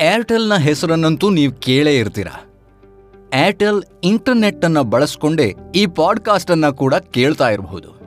[0.00, 2.26] ಏರ್ಟೆಲ್ನ ಹೆಸರನ್ನಂತೂ ನೀವು ಕೇಳೇ ಇರ್ತೀರ?
[3.34, 7.97] ಏರ್ಟೆಲ್ ಇಂಟರ್ನೆಟ್ ಅನ್ನು ಬಳಸ್ಕೊಂಡೇ ಈ ಪಾಡ್ಕಾಸ್ಟ್ ಅನ್ನ ಕೂಡ ಕೇಳ್ತಾ ಇರಬಹುದು.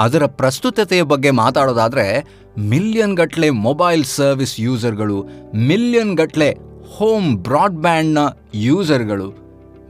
[0.00, 2.24] ಅದರ ಪ್ರಸ್ತುತತೆಯ ಬಗ್ಗೆ ಮಾತಾಡೋದಾದರೆ
[2.58, 6.56] ಮಿಲಿಯನ್ ಗಟ್ಟಲೆ ಮೊಬೈಲ್ ಸರ್ವಿಸ್ ಯೂಸರ್ಗಳು, ಮಿಲಿಯನ್ ಗಟ್ಟಲೆ
[6.96, 8.18] ಹೋಮ್ ಬ್ರಾಡ್ಬ್ಯಾಂಡ್ನ
[8.54, 9.34] ಯೂಸರ್ಗಳು,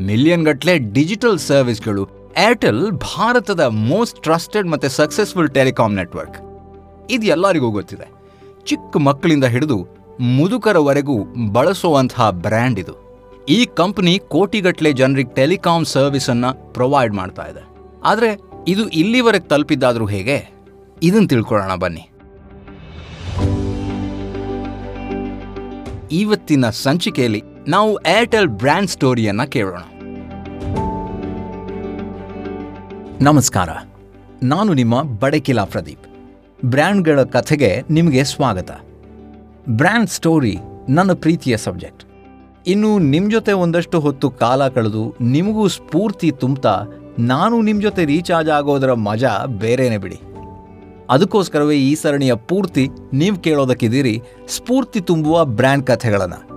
[0.01, 2.09] ಮಿಲಿಯನ್ ಗಟ್ಟಲೆ ಡಿಜಿಟಲ್ ಸರ್ವಿಸ್ಗಳು,
[2.39, 6.37] ಏರ್ಟೆಲ್ ಭಾರತದ ಮೋಸ್ಟ್ ಟ್ರಸ್ಟೆಡ್ ಮತ್ತು ಸಕ್ಸಸ್ಫುಲ್ ಟೆಲಿಕಾಮ್ ನೆಟ್ವರ್ಕ್.
[7.11, 8.11] ಇದು ಎಲ್ಲರಿಗೂ ಗೊತ್ತಿದೆ.
[8.65, 9.89] ಚಿಕ್ಕ ಮಕ್ಕಳಿಂದ ಹಿಡಿದು
[10.21, 13.09] ಮುದುಕರವರೆಗೂ ಬಳಸುವಂತಹ ಬ್ರ್ಯಾಂಡ್ ಇದು.
[13.49, 17.69] ಈ ಕಂಪ್ನಿ ಕೋಟಿಗಟ್ಟಲೆ ಜನರಿಗೆ ಟೆಲಿಕಾಮ್ ಸರ್ವಿಸನ್ನು ಪ್ರೊವೈಡ್ ಮಾಡ್ತಾ ಇದೆ.
[18.05, 20.51] ಆದರೆ ಇದು ಇಲ್ಲಿವರೆಗೆ ತಲುಪಿದ್ದಾದ್ರೂ ಹೇಗೆ?
[21.03, 22.11] ಇದನ್ನು ತಿಳ್ಕೊಳ್ಳೋಣ ಬನ್ನಿ.
[26.13, 29.79] ಇವತ್ತಿನ ಸಂಚಿಕೆಯಲ್ಲಿ ನಾವು ಏರ್ಟೆಲ್ ಬ್ರ್ಯಾಂಡ್ ಸ್ಟೋರಿಯನ್ನ ಕೇಳೋಣ.
[33.21, 33.69] ನಮಸ್ಕಾರ.
[34.43, 36.07] ನಾನು ನಿಮ್ಮ ಬಡಕಿಲಾ ಪ್ರದೀಪ್.
[36.65, 38.71] ಬ್ರ್ಯಾಂಡ್ಗಳ ಕಥೆಗೆ ನಿಮಗೆ ಸ್ವಾಗತ.
[39.69, 40.59] ಬ್ರ್ಯಾಂಡ್ ಸ್ಟೋರಿ
[40.89, 42.05] ನನ್ನ ಪ್ರೀತಿಯ ಸಬ್ಜೆಕ್ಟ್.
[42.67, 46.87] ಇನ್ನು ನಿಮ್ಮ ಜೊತೆ ಒಂದಷ್ಟು ಹೊತ್ತು ಕಾಲ ಕಳೆದು ನಿಮಗೂ ಸ್ಫೂರ್ತಿ ತುಂಬ್ತಾ
[47.19, 50.21] ನಾನು ನಿಮ್ಮ ಜೊತೆ ರೀಚಾರ್ಜ್ ಆಗೋದರ ಮಜಾ ಬೇರೆನೇ ಬಿಡಿ.
[51.11, 56.49] ಅದಕ್ಕೋಸ್ಕರವೇ ಈ ಸರಣಿಯ ಪೂರ್ತಿ ನೀವು ಕೇಳೋದಕ್ಕಿದ್ದೀರಿ ಸ್ಫೂರ್ತಿ ತುಂಬುವ ಬ್ರ್ಯಾಂಡ್ ಕಥೆಗಳನ್ನು.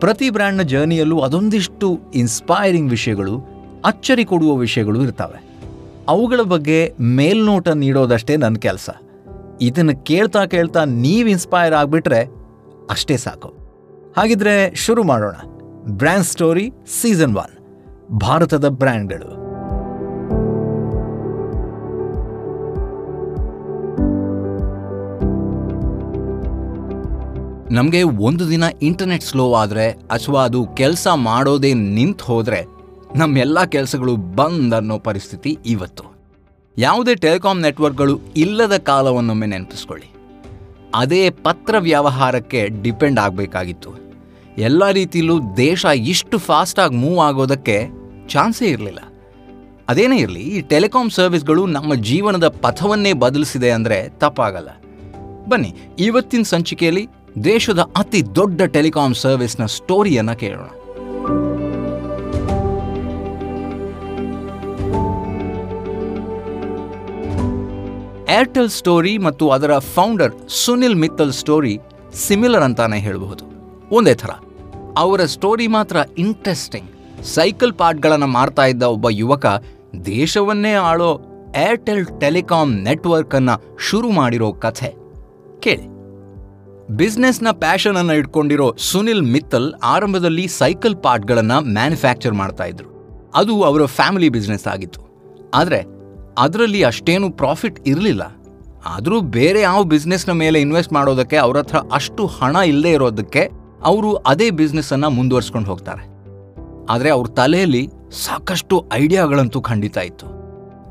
[0.00, 3.34] ಪ್ರತಿ ಬ್ರ್ಯಾಂಡ್ನ ಜರ್ನಿಯಲ್ಲೂ ಅದೊಂದಿಷ್ಟು ಇನ್ಸ್ಪೈರಿಂಗ್ ವಿಷಯಗಳು,
[3.84, 5.44] ಅಚ್ಚರಿ ಕೊಡುವ ವಿಷಯಗಳು ಇರ್ತವೆ.
[6.08, 8.90] ಅವುಗಳ ಬಗ್ಗೆ ಮೇಲ್ನೋಟ ನೀಡೋದಷ್ಟೇ ನನ್ನ ಕೆಲಸ.
[9.60, 12.20] ಇದನ್ನು ಕೇಳ್ತಾ ಕೇಳ್ತಾ ನೀವು ಇನ್ಸ್ಪೈರ್ ಆಗಿಬಿಟ್ರೆ
[12.90, 13.48] ಅಷ್ಟೇ ಸಾಕು.
[14.16, 15.34] ಹಾಗಿದ್ರೆ ಶುರು ಮಾಡೋಣ.
[15.86, 17.54] ಬ್ರ್ಯಾಂಡ್ ಸ್ಟೋರಿ ಸೀಸನ್ ಒನ್,
[18.20, 19.39] ಭಾರತದ ಬ್ರ್ಯಾಂಡ್ಗಳು.
[27.70, 32.66] ನಮಗೆ ಒಂದು ದಿನ ಇಂಟರ್ನೆಟ್ ಸ್ಲೋ ಆದರೆ ಅಥವಾ ಅದು ಕೆಲಸ ಮಾಡೋದೇ ನಿಂತು ಹೋದರೆ
[33.16, 36.04] ನಮ್ಮೆಲ್ಲ ಕೆಲಸಗಳು ಬಂದ್ ಅನ್ನೋ ಪರಿಸ್ಥಿತಿ ಇವತ್ತು.
[36.78, 40.08] ಯಾವುದೇ ಟೆಲಿಕಾಂ ನೆಟ್ವರ್ಕ್ಗಳು ಇಲ್ಲದ ಕಾಲವನ್ನೊಮ್ಮೆ ನೆನಪಿಸ್ಕೊಳ್ಳಿ.
[40.94, 43.90] ಅದೇ ಪತ್ರ ವ್ಯವಹಾರಕ್ಕೆ ಡಿಪೆಂಡ್ ಆಗಬೇಕಾಗಿತ್ತು.
[44.58, 47.88] ಎಲ್ಲ ರೀತಿಯಲ್ಲೂ ದೇಶ ಇಷ್ಟು ಫಾಸ್ಟಾಗಿ ಮೂವ್ ಆಗೋದಕ್ಕೆ
[48.28, 48.98] ಚಾನ್ಸೇ ಇರಲಿಲ್ಲ.
[49.88, 54.68] ಅದೇನೇ ಇರಲಿ, ಈ ಟೆಲಿಕಾಂ ಸರ್ವಿಸ್ಗಳು ನಮ್ಮ ಜೀವನದ ಪಥವನ್ನೇ ಬದಲಿಸಿದೆ ಅಂದರೆ ತಪ್ಪಾಗಲ್ಲ.
[55.48, 57.08] ಬನ್ನಿ, ಇವತ್ತಿನ ಸಂಚಿಕೆಯಲ್ಲಿ
[57.44, 60.68] ದೇಶದ ಅತಿ ದೊಡ್ಡ ಟೆಲಿಕಾಂ ಸರ್ವಿಸ್ನ ಸ್ಟೋರಿಯನ್ನು ಕೇಳೋಣ.
[68.30, 71.78] ಏರ್ಟೆಲ್ ಸ್ಟೋರಿ ಮತ್ತು ಅದರ founder Sunil Mittal story
[72.14, 73.44] similar ಅಂತಾನೆ ಹೇಳಬಹುದು.
[73.94, 74.30] ಒಂದೇ ಥರ.
[74.96, 79.46] ಅವರ ಸ್ಟೋರಿ ಮಾತ್ರ ಇಂಟ್ರೆಸ್ಟಿಂಗ್ ಸೈಕಲ್ ಪಾರ್ಟ್ಗಳನ್ನು ಮಾರ್ತಾ ಇದ್ದ ಒಬ್ಬ ಯುವಕ
[80.04, 81.20] ದೇಶವನ್ನೇ ಆಳೋ
[81.56, 84.94] ಏರ್ಟೆಲ್ ಟೆಲಿಕಾಂ ನೆಟ್ವರ್ಕ್ ಅನ್ನ ಶುರು ಮಾಡಿರೋ ಕಥೆ.
[85.60, 85.99] ಕೇಳಿ.
[86.96, 92.88] ಬಿಸ್ನೆಸ್ನ ಪ್ಯಾಷನ್ ಅನ್ನ ಇಟ್ಕೊಂಡಿರೋ ಸುನಿಲ್ ಮಿತ್ತಲ್ ಆರಂಭದಲ್ಲಿ ಸೈಕಲ್ ಪಾರ್ಟ್ಗಳನ್ನು ಮ್ಯಾನುಫ್ಯಾಕ್ಚರ್ ಮಾಡ್ತಾ ಇದ್ರು.
[93.34, 95.00] ಅದು ಅವರ ಫ್ಯಾಮಿಲಿ ಬಿಸ್ನೆಸ್ ಆಗಿತ್ತು.
[95.54, 95.84] ಆದರೆ
[96.38, 98.22] ಅದರಲ್ಲಿ ಅಷ್ಟೇನು ಪ್ರಾಫಿಟ್ ಇರಲಿಲ್ಲ.
[98.86, 103.48] ಆದರೂ ಬೇರೆ ಯಾವ ಬಿಸ್ನೆಸ್ನ ಮೇಲೆ ಇನ್ವೆಸ್ಟ್ ಮಾಡೋದಕ್ಕೆ ಅವ್ರ ಹತ್ರ ಅಷ್ಟು ಹಣ ಇಲ್ಲದೆ ಇರೋದಕ್ಕೆ
[103.84, 106.06] ಅವರು ಅದೇ ಬಿಸ್ನೆಸ್ಸನ್ನು ಮುಂದುವರ್ಸ್ಕೊಂಡು ಹೋಗ್ತಾರೆ.
[106.86, 107.88] ಆದರೆ ಅವ್ರ ತಲೆಯಲ್ಲಿ
[108.24, 110.26] ಸಾಕಷ್ಟು ಐಡಿಯಾಗಳಂತೂ ಖಂಡಿತ ಇತ್ತು.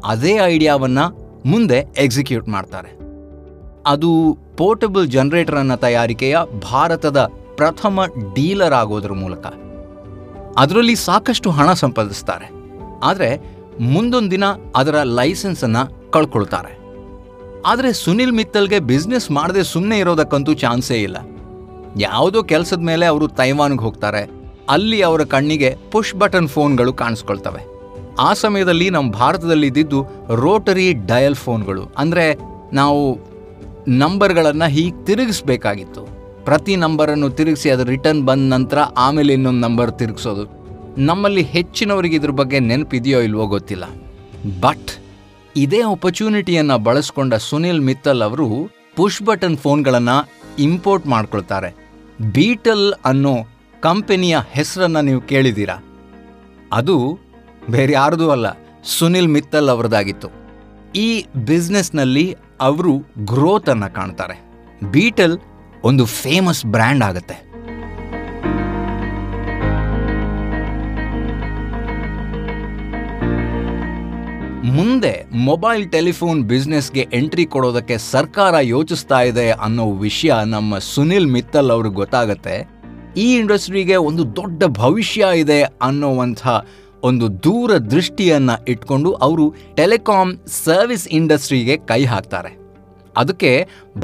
[0.07, 0.99] ಅದೇ ಐಡಿಯಾವನ್ನ
[1.45, 2.98] ಮುಂದೆ ಎಕ್ಸಿಕ್ಯೂಟ್ ಮಾಡ್ತಾರೆ.
[3.89, 6.37] ಅದು ಪೋರ್ಟಬಲ್ ಜನರೇಟರನ್ನ ತಯಾರಿಕೆಯ
[6.71, 7.19] ಭಾರತದ
[7.55, 8.05] ಪ್ರಥಮ
[8.35, 9.45] ಡೀಲರ್ ಆಗೋದ್ರ ಮೂಲಕ.
[10.57, 12.51] ಅದರಲ್ಲಿ ಸಾಕಷ್ಟು ಹಣ ಸಂಪಾದಿಸ್ತಾರೆ.
[13.03, 13.29] ಆದರೆ
[13.79, 14.43] ಮುಂದೊಂದು ದಿನ
[14.75, 15.77] ಅದರ ಲೈಸೆನ್ಸ್ ಅನ್ನ
[16.09, 16.79] ಕಳ್ಕೊಳ್ತಾರೆ.
[17.65, 21.17] ಆದರೆ ಸುನಿಲ್ ಮಿತ್ತಲ್ಗೆ ಬಿಸ್ನೆಸ್ ಮಾಡದೆ ಸುಮ್ಮನೆ ಇರೋದಕ್ಕಂತೂ ಚಾನ್ಸೇ ಇಲ್ಲ.
[21.97, 24.29] ಯಾವುದೋ ಕೆಲಸದ ಮೇಲೆ ಅವರು ತೈವಾನ್ಗೆ ಹೋಗ್ತಾರೆ.
[24.69, 27.61] ಅಲ್ಲಿ ಅವರ ಕಣ್ಣಿಗೆ ಪುಷ್ ಬಟನ್ ಫೋನ್ಗಳು ಕಾಣಿಸ್ಕೊಳ್ತವೆ.
[28.19, 30.05] ಆ ಸಮಯದಲ್ಲಿ ನಮ್ಮ ಭಾರತದಲ್ಲಿ ಇದ್ದಿದ್ದು
[30.35, 31.83] ರೋಟರಿ ಡಯಲ್ ಫೋನ್ಗಳು.
[31.97, 32.25] ಅಂದರೆ
[32.73, 33.17] ನಾವು
[33.89, 36.01] ನಂಬರ್ಗಳನ್ನು ಹೀಗೆ ತಿರುಗಿಸ್ಬೇಕಾಗಿತ್ತು.
[36.45, 40.43] ಪ್ರತಿ ನಂಬರನ್ನು ತಿರುಗಿಸಿ ಅದು ರಿಟರ್ನ್ ಬಂದ ನಂತರ ಆಮೇಲೆ ಇನ್ನೊಂದು ನಂಬರ್ ತಿರುಗಿಸೋದು.
[40.97, 43.85] ನಮ್ಮಲ್ಲಿ ಹೆಚ್ಚಿನವರಿಗೆ ಇದ್ರ ಬಗ್ಗೆ ನೆನಪಿದೆಯೋ ಇಲ್ವೋ ಗೊತ್ತಿಲ್ಲ.
[44.61, 44.91] ಬಟ್
[45.55, 50.17] ಇದೇ ಆಪರ್ಚುನಿಟಿಯನ್ನು ಬಳಸ್ಕೊಂಡ ಸುನಿಲ್ ಮಿತ್ತಲ್ ಅವರು ಪುಷ್ ಬಟನ್ ಫೋನ್ಗಳನ್ನು
[50.59, 51.75] ಇಂಪೋರ್ಟ್ ಮಾಡ್ಕೊಳ್ತಾರೆ.
[52.21, 53.35] ಬೀಟಲ್ ಅನ್ನೋ
[53.79, 55.83] ಕಂಪನಿಯ ಹೆಸರನ್ನು ನೀವು ಕೇಳಿದ್ದೀರಾ?
[56.73, 57.19] ಅದು
[57.69, 58.47] ಬೇರೆ ಯಾರ್ದೂ ಅಲ್ಲ,
[58.83, 60.38] ಸುನಿಲ್ ಮಿತ್ತಲ್ ಅವರದಾಗಿತ್ತು.
[60.95, 64.51] ಈ ಬಿಸ್ನೆಸ್ನಲ್ಲಿ ಅವರು ಗ್ರೋತನ್ನು ಕಾಣ್ತಾರೆ.
[64.91, 65.37] ಬೀಟಲ್
[65.83, 67.49] ಒಂದು ಫೇಮಸ್ ಬ್ರ್ಯಾಂಡ್ ಆಗುತ್ತೆ.
[74.63, 81.95] ಮುಂದೆ ಮೊಬೈಲ್ ಟೆಲಿಫೋನ್ ಬಿಸ್ನೆಸ್ಗೆ ಎಂಟ್ರಿ ಕೊಡೋದಕ್ಕೆ ಸರ್ಕಾರ ಯೋಚಿಸ್ತಾ ಇದೆ ಅನ್ನೋ ವಿಷಯ ನಮ್ಮ ಸುನಿಲ್ ಮಿತ್ತಲ್ ಅವ್ರಿಗೆ
[81.95, 82.79] ಗೊತ್ತಾಗತ್ತೆ.
[83.17, 86.47] ಈ ಇಂಡಸ್ಟ್ರಿಗೆ ಒಂದು ದೊಡ್ಡ ಭವಿಷ್ಯ ಇದೆ ಅನ್ನೋವಂಥ
[87.07, 89.45] ಒಂದು ದೂರ ದೃಷ್ಟಿಯನ್ನು ಇಟ್ಕೊಂಡು ಅವರು
[89.77, 90.29] ಟೆಲಿಕಾಂ
[90.65, 92.51] ಸರ್ವಿಸ್ ಇಂಡಸ್ಟ್ರಿಗೆ ಕೈ ಹಾಕ್ತಾರೆ.
[93.21, 93.51] ಅದಕ್ಕೆ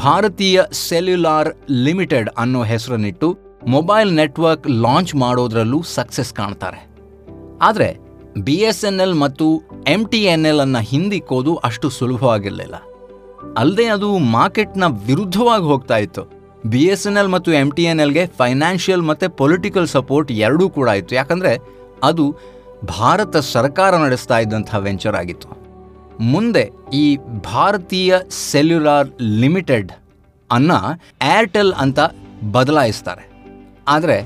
[0.03, 1.49] ಭಾರತೀಯ ಸೆಲ್ಯುಲಾರ್
[1.85, 3.27] ಲಿಮಿಟೆಡ್ ಅನ್ನೋ ಹೆಸರನ್ನಿಟ್ಟು
[3.75, 6.81] ಮೊಬೈಲ್ ನೆಟ್ವರ್ಕ್ ಲಾಂಚ್ ಮಾಡೋದ್ರಲ್ಲೂ ಸಕ್ಸಸ್ ಕಾಣ್ತಾರೆ.
[7.67, 7.89] ಆದರೆ
[8.47, 9.45] ಬಿ ಎಸ್ ಎನ್ ಎಲ್ ಮತ್ತು
[9.93, 12.75] ಎಂ ಟಿ ಎನ್ ಎಲ್ ಅನ್ನು ಹಿಂದಿಕ್ಕೋದು ಅಷ್ಟು ಸುಲಭವಾಗಿರಲಿಲ್ಲ.
[13.61, 16.23] ಅಲ್ಲದೆ ಅದು ಮಾರ್ಕೆಟ್ನ ವಿರುದ್ಧವಾಗಿ ಹೋಗ್ತಾ ಇತ್ತು.
[16.71, 20.89] ಬಿ ಎಸ್ ಎನ್ ಎಲ್ ಮತ್ತು ಎಂ ಟಿ ಎನ್ ಎಲ್ಗೆ ಫೈನಾನ್ಷಿಯಲ್ ಮತ್ತು ಪೊಲಿಟಿಕಲ್ ಸಪೋರ್ಟ್ ಎರಡೂ ಕೂಡ
[21.01, 21.15] ಇತ್ತು.
[21.21, 21.53] ಯಾಕಂದರೆ
[22.09, 22.25] ಅದು
[22.83, 25.49] ಭಾರತ ಸರ್ಕಾರ ನಡೆಸ್ತಾ ಇದ್ದಂಥ ವೆಂಚರ್ ಆಗಿತ್ತು.
[26.33, 27.17] ಮುಂದೆ ಈ
[27.53, 28.15] ಭಾರತೀಯ
[28.51, 29.91] ಸೆಲ್ಯುಲಾರ್ ಲಿಮಿಟೆಡ್
[30.51, 30.79] ಅನ್ನು
[31.37, 31.99] ಏರ್ಟೆಲ್ ಅಂತ
[32.51, 33.23] ಬದಲಾಯಿಸ್ತಾರೆ.
[33.87, 34.17] ಆದರೆ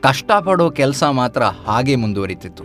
[0.00, 2.64] ಕಷ್ಟಪಡೋ ಕೆಲಸ ಮಾತ್ರ ಹಾಗೆ ಮುಂದುವರಿತಿತ್ತು.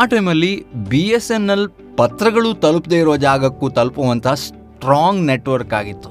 [0.00, 0.52] ಆ ಟೈಮಲ್ಲಿ
[0.90, 6.10] ಬಿ ಎಸ್ ಎನ್ ಎಲ್ ಪತ್ರಗಳು ತಲುಪದೇ ಇರೋ ಜಾಗಕ್ಕೂ ತಲುಪುವಂಥ ಸ್ಟ್ರಾಂಗ್ ನೆಟ್ವರ್ಕ್ ಆಗಿತ್ತು.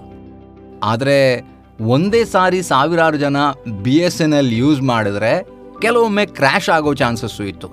[0.83, 1.17] ಆದರೆ
[1.81, 3.37] ಒಂದೇ ಸಾರಿ ಸಾವಿರಾರು ಜನ
[3.81, 5.47] B S N L use ಮಾಡಿದ್ರೆ
[5.81, 7.67] ಕೆಲವೊಮ್ಮೆ ಕ್ರ್ಯಾಶ್ ಆಗೋ ಚಾನ್ಸಸ್ಸು ಇತ್ತು.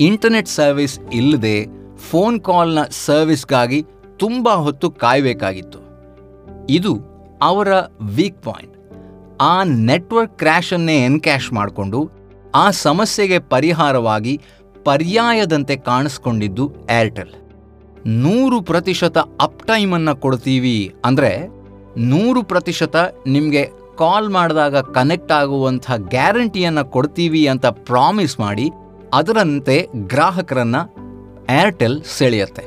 [0.00, 1.66] ಇಂಟರ್ನೆಟ್ ಸರ್ವಿಸ್ ಇಲ್ಲದೆ
[2.10, 3.86] ಫೋನ್ ಕಾಲ್ನ ಸರ್ವಿಸ್ಗಾಗಿ
[4.16, 5.78] ತುಂಬ ಹೊತ್ತು ಕಾಯಬೇಕಾಗಿತ್ತು.
[6.70, 6.92] ಇದು
[7.42, 7.68] ಅವರ
[8.00, 8.76] ವೀಕ್ ಪಾಯಿಂಟ್
[9.40, 12.10] ಆ ನೆಟ್ವರ್ಕ್ ಕ್ರ್ಯಾಶನ್ನೇ ಎನ್ಕ್ಯಾಶ್ ಮಾಡಿಕೊಂಡು
[12.54, 14.40] ಆ ಸಮಸ್ಯೆಗೆ ಪರಿಹಾರವಾಗಿ
[14.84, 17.34] ಪರ್ಯಾಯದಂತೆ ಕಾಣಿಸ್ಕೊಂಡಿದ್ದು ಏರ್ಟೆಲ್
[18.06, 21.61] ನೂರು ಪ್ರತಿಶತ ಅಪ್ ಟೈಮನ್ನು ಕೊಡ್ತೀವಿ ಅಂದರೆ
[21.96, 22.96] ನೂರು ಪ್ರತಿಶತ
[23.26, 28.70] ನಿಮಗೆ ಕಾಲ್ ಮಾಡಿದಾಗ ಕನೆಕ್ಟ್ ಆಗುವಂಥ ಗ್ಯಾರಂಟಿಯನ್ನು ಕೊಡ್ತೀವಿ ಅಂತ ಪ್ರಾಮಿಸ್ ಮಾಡಿ
[29.14, 30.94] ಅದರಂತೆ ಗ್ರಾಹಕರನ್ನು
[31.62, 32.62] ಏರ್ಟೆಲ್ ಸೆಳೆಯುತ್ತೆ.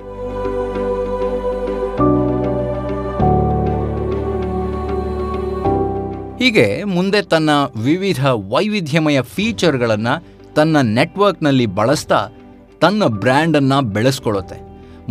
[6.43, 7.49] ಹೀಗೆ ಮುಂದೆ ತನ್ನ
[7.83, 10.23] ವಿವಿಧ ವೈವಿಧ್ಯಮಯ ಫೀಚರ್ಗಳನ್ನು
[10.53, 12.29] ತನ್ನ ನೆಟ್ವರ್ಕ್ನಲ್ಲಿ ಬಳಸ್ತಾ
[12.81, 14.55] ತನ್ನ ಬ್ರ್ಯಾಂಡನ್ನು ಬೆಳೆಸ್ಕೊಳ್ಳುತ್ತೆ.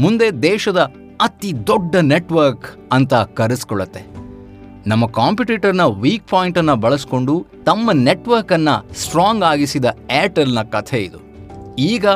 [0.00, 0.92] ಮುಂದೆ ದೇಶದ
[1.24, 4.02] ಅತಿ ದೊಡ್ಡ ನೆಟ್ವರ್ಕ್ ಅಂತ ಕರೆಸ್ಕೊಳ್ಳುತ್ತೆ.
[4.86, 7.34] ನಮ್ಮ ಕಾಂಪಿಟೇಟರ್ನ ವೀಕ್ ಪಾಯಿಂಟನ್ನು ಬಳಸ್ಕೊಂಡು
[7.64, 9.86] ತಮ್ಮ ನೆಟ್ವರ್ಕನ್ನು ಸ್ಟ್ರಾಂಗ್ ಆಗಿಸಿದ
[10.20, 11.20] ಏರ್ಟೆಲ್ನ ಕಥೆ ಇದು.
[11.92, 12.06] ಈಗ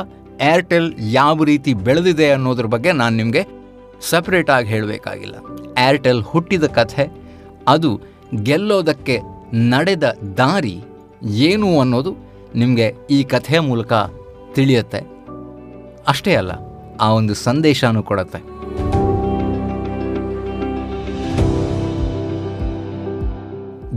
[0.50, 3.42] ಏರ್ಟೆಲ್ ಯಾವ ರೀತಿ ಬೆಳೆದಿದೆ ಅನ್ನೋದ್ರ ಬಗ್ಗೆ ನಾನು ನಿಮಗೆ
[4.10, 5.36] ಸಪ್ರೇಟ್ ಆಗಿ ಹೇಳಬೇಕಾಗಿಲ್ಲ.
[5.86, 7.06] ಏರ್ಟೆಲ್ ಹುಟ್ಟಿದ ಕಥೆ,
[7.68, 7.90] ಅದು
[8.42, 9.18] ಗೆಲ್ಲೋದಕ್ಕೆ
[9.74, 10.04] ನಡೆದ
[10.38, 10.76] ದಾರಿ
[11.48, 12.12] ಏನು ಅನ್ನೋದು
[12.54, 13.92] ನಿಮಗೆ ಈ ಕಥೆಯ ಮೂಲಕ
[14.54, 15.00] ತಿಳಿಯುತ್ತೆ.
[16.08, 16.52] ಅಷ್ಟೇ ಅಲ್ಲ,
[17.00, 18.40] ಆ ಒಂದು ಸಂದೇಶನೂ ಕೊಡುತ್ತೆ.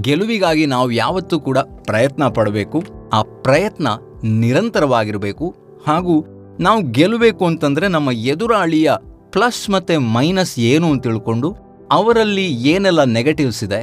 [0.02, 2.84] ಗೆಲುವಿಗಾಗಿ ನಾವು ಯಾವತ್ತೂ ಕೂಡ ಪ್ರಯತ್ನ ಪಡಬೇಕು.
[3.14, 3.88] ಆ ಪ್ರಯತ್ನ
[4.24, 5.56] ನಿರಂತರವಾಗಿರಬೇಕು.
[5.88, 6.26] ಹಾಗೂ
[6.60, 8.92] ನಾವು ಗೆಲ್ಲಬೇಕು ಅಂತಂದರೆ ನಮ್ಮ ಎದುರಾಳಿಯ
[9.30, 11.56] ಪ್ಲಸ್ ಮತ್ತು ಮೈನಸ್ ಏನು ಅಂತ ತಿಳ್ಕೊಂಡು
[11.92, 13.82] ಅವರಲ್ಲಿ ಏನೆಲ್ಲ ನೆಗೆಟಿವ್ಸ್ ಇದೆ,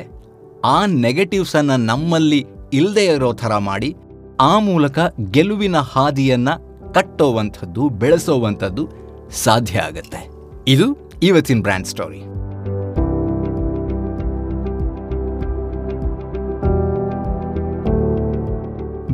[0.65, 3.95] ಆ ನೆಗೆಟಿವ್ಸನ್ನು ನಮ್ಮಲ್ಲಿ ಇಲ್ಲದೆ ಇರೋ ಥರ ಮಾಡಿ,
[4.41, 4.99] ಆ ಮೂಲಕ
[5.31, 8.89] ಗೆಲುವಿನ ಹಾದಿಯನ್ನು ಕಟ್ಟೋವಂಥದ್ದು, ಬೆಳೆಸೋವಂಥದ್ದು
[9.31, 10.31] ಸಾಧ್ಯ ಆಗುತ್ತೆ.
[10.69, 10.87] ಇದು
[11.23, 12.38] ಇವತ್ತಿನ ಬ್ರ್ಯಾಂಡ್ ಸ್ಟೋರಿ.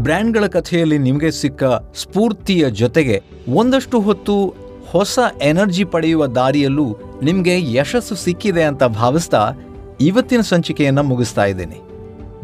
[0.05, 1.65] ಬ್ರ್ಯಾಂಡ್ಗಳ ಕಥೆಯಲ್ಲಿ ನಿಮಗೆ ಸಿಕ್ಕ
[1.95, 3.23] ಸ್ಫೂರ್ತಿಯ ಜೊತೆಗೆ
[3.53, 4.55] ಒಂದಷ್ಟು ಹೊತ್ತು
[4.91, 9.53] ಹೊಸ ಎನರ್ಜಿ ಪಡೆಯುವ ದಾರಿಯಲ್ಲೂ ನಿಮಗೆ ಯಶಸ್ಸು ಸಿಕ್ಕಿದೆ ಅಂತ ಭಾವಿಸ್ತಾ
[10.01, 11.81] ಇವತ್ತಿನ ಸಂಚಿಕೆಯನ್ನು ಮುಗಿಸ್ತಾ ಇದ್ದೀನಿ.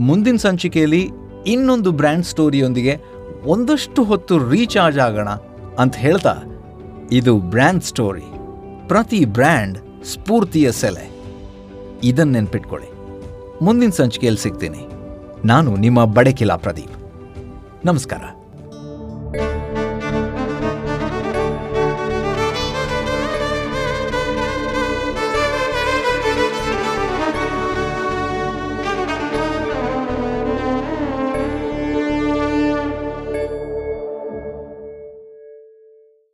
[0.00, 1.10] ಮುಂದಿನ ಸಂಚಿಕೆಯಲ್ಲಿ
[1.46, 2.98] ಇನ್ನೊಂದು ಬ್ರ್ಯಾಂಡ್ ಸ್ಟೋರಿಯೊಂದಿಗೆ
[3.44, 5.28] ಒಂದಷ್ಟು ಹೊತ್ತು ರೀಚಾರ್ಜ್ ಆಗೋಣ
[5.78, 6.34] ಅಂತ ಹೇಳ್ತಾ
[7.12, 8.26] ಇದು ಬ್ರ್ಯಾಂಡ್ ಸ್ಟೋರಿ.
[8.88, 11.10] ಪ್ರತಿ ಬ್ರ್ಯಾಂಡ್ ಸ್ಫೂರ್ತಿಯ ಸೆಲೆ.
[12.04, 12.88] ಇದನ್ನ ನೆನ್ಪಿಟ್ಕೊಳ್ಳಿ.
[13.64, 14.86] ಮುಂದಿನ ಸಂಚಿಕೆಯಲ್ಲಿ ಸಿಗ್ತೀನಿ.
[15.44, 16.99] ನಾನು ನಿಮ್ಮ ಬಡಕಿಲಾ ಪ್ರದೀಪ್.
[17.84, 18.24] ನಮಸ್ಕಾರ.